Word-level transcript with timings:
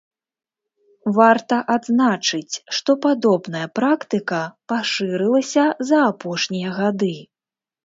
Варта 1.17 1.59
адзначыць, 1.75 2.55
што 2.79 2.91
падобная 3.05 3.63
практыка 3.81 4.41
пашырылася 4.75 5.69
за 5.93 6.03
апошнія 6.11 6.69
гады. 6.83 7.15